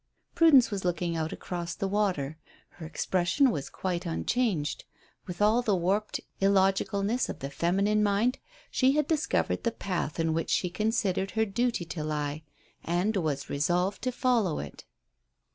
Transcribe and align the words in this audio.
Prudence 0.33 0.71
was 0.71 0.83
looking 0.83 1.15
out 1.15 1.31
across 1.31 1.75
the 1.75 1.87
water. 1.87 2.39
Her 2.79 2.87
expression 2.87 3.51
was 3.51 3.69
quite 3.69 4.03
unchanged. 4.03 4.85
With 5.27 5.43
all 5.43 5.61
the 5.61 5.75
warped 5.75 6.19
illogicalness 6.41 7.29
of 7.29 7.37
the 7.37 7.51
feminine 7.51 8.01
mind 8.01 8.39
she 8.71 8.93
had 8.93 9.07
discovered 9.07 9.61
the 9.63 9.71
path 9.71 10.19
in 10.19 10.33
which 10.33 10.49
she 10.49 10.71
considered 10.71 11.29
her 11.37 11.45
duty 11.45 11.85
to 11.85 12.03
lie, 12.03 12.41
and 12.83 13.15
was 13.15 13.47
resolved 13.47 14.01
to 14.01 14.11
follow 14.11 14.57
it. 14.57 14.85